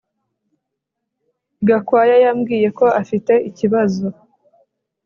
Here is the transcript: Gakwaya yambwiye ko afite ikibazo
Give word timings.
Gakwaya 1.67 2.15
yambwiye 2.23 2.67
ko 2.77 2.85
afite 3.01 3.33
ikibazo 3.49 4.05